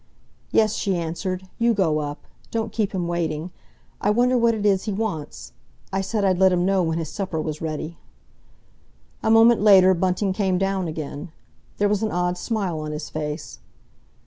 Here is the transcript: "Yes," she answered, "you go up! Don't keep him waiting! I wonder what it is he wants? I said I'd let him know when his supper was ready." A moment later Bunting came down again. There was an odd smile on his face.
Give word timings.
"Yes," 0.51 0.73
she 0.73 0.97
answered, 0.97 1.47
"you 1.59 1.75
go 1.75 1.99
up! 1.99 2.25
Don't 2.49 2.71
keep 2.71 2.91
him 2.91 3.07
waiting! 3.07 3.51
I 4.01 4.09
wonder 4.09 4.35
what 4.35 4.55
it 4.55 4.65
is 4.65 4.85
he 4.85 4.91
wants? 4.91 5.53
I 5.93 6.01
said 6.01 6.25
I'd 6.25 6.39
let 6.39 6.51
him 6.51 6.65
know 6.65 6.81
when 6.81 6.97
his 6.97 7.11
supper 7.11 7.39
was 7.39 7.61
ready." 7.61 7.99
A 9.21 9.29
moment 9.29 9.61
later 9.61 9.93
Bunting 9.93 10.33
came 10.33 10.57
down 10.57 10.87
again. 10.87 11.31
There 11.77 11.87
was 11.87 12.01
an 12.01 12.09
odd 12.11 12.35
smile 12.39 12.79
on 12.79 12.91
his 12.93 13.11
face. 13.11 13.59